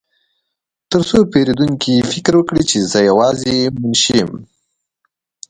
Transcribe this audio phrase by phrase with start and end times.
[0.89, 4.31] ترڅو پیرودونکي فکر وکړي چې زه یوازې یو منشي یم